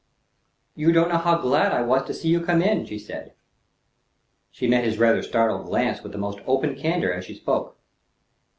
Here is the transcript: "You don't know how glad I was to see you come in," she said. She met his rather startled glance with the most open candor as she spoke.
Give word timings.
"You 0.73 0.91
don't 0.91 1.09
know 1.09 1.19
how 1.19 1.37
glad 1.37 1.71
I 1.71 1.83
was 1.83 2.03
to 2.07 2.13
see 2.15 2.29
you 2.29 2.41
come 2.41 2.59
in," 2.63 2.87
she 2.87 2.97
said. 2.97 3.33
She 4.49 4.65
met 4.65 4.83
his 4.83 4.97
rather 4.97 5.21
startled 5.21 5.67
glance 5.67 6.01
with 6.01 6.11
the 6.11 6.17
most 6.17 6.39
open 6.47 6.73
candor 6.75 7.13
as 7.13 7.23
she 7.23 7.35
spoke. 7.35 7.77